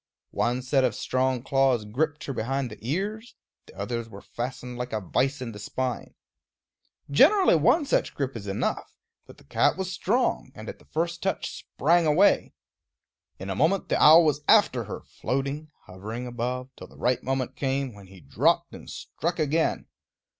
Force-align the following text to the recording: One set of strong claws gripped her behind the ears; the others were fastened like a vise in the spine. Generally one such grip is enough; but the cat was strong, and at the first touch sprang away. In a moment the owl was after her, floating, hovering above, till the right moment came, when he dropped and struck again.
One 0.31 0.63
set 0.63 0.83
of 0.83 0.95
strong 0.95 1.43
claws 1.43 1.85
gripped 1.85 2.23
her 2.23 2.33
behind 2.33 2.71
the 2.71 2.79
ears; 2.81 3.35
the 3.67 3.77
others 3.77 4.09
were 4.09 4.23
fastened 4.23 4.79
like 4.79 4.93
a 4.93 4.99
vise 4.99 5.43
in 5.43 5.51
the 5.51 5.59
spine. 5.59 6.15
Generally 7.11 7.57
one 7.57 7.85
such 7.85 8.15
grip 8.15 8.35
is 8.35 8.47
enough; 8.47 8.95
but 9.27 9.37
the 9.37 9.43
cat 9.43 9.77
was 9.77 9.91
strong, 9.93 10.51
and 10.55 10.67
at 10.67 10.79
the 10.79 10.85
first 10.85 11.21
touch 11.21 11.55
sprang 11.59 12.07
away. 12.07 12.51
In 13.37 13.51
a 13.51 13.55
moment 13.55 13.89
the 13.89 14.01
owl 14.01 14.25
was 14.25 14.41
after 14.47 14.85
her, 14.85 15.01
floating, 15.01 15.69
hovering 15.85 16.25
above, 16.25 16.71
till 16.75 16.87
the 16.87 16.97
right 16.97 17.21
moment 17.21 17.55
came, 17.55 17.93
when 17.93 18.07
he 18.07 18.21
dropped 18.21 18.73
and 18.73 18.89
struck 18.89 19.37
again. 19.37 19.85